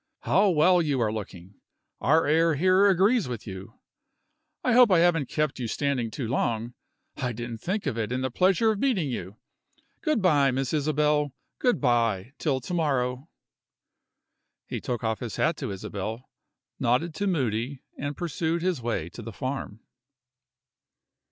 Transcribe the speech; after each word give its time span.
How 0.21 0.49
well 0.49 0.81
you 0.81 0.99
are 0.99 1.13
looking! 1.13 1.59
our 1.99 2.25
air 2.25 2.55
here 2.55 2.87
agrees 2.89 3.27
with 3.27 3.45
you. 3.45 3.75
I 4.63 4.73
hope 4.73 4.89
I 4.89 4.97
haven't 4.97 5.29
kept 5.29 5.59
you 5.59 5.67
standing 5.67 6.09
too 6.09 6.27
long? 6.27 6.73
I 7.17 7.31
didn't 7.33 7.59
think 7.59 7.85
of 7.85 7.99
it 7.99 8.11
in 8.11 8.21
the 8.21 8.31
pleasure 8.31 8.71
of 8.71 8.79
meeting 8.79 9.11
you. 9.11 9.35
Good 10.01 10.19
by, 10.19 10.49
Miss 10.49 10.73
Isabel; 10.73 11.35
good 11.59 11.79
by, 11.79 12.33
till 12.39 12.59
to 12.61 12.73
morrow!" 12.73 13.29
He 14.65 14.81
took 14.81 15.03
off 15.03 15.19
his 15.19 15.35
hat 15.35 15.55
to 15.57 15.69
Isabel, 15.69 16.27
nodded 16.79 17.13
to 17.13 17.27
Moody, 17.27 17.83
and 17.95 18.17
pursued 18.17 18.63
his 18.63 18.81
way 18.81 19.07
to 19.09 19.21
the 19.21 19.31
farm. 19.31 19.81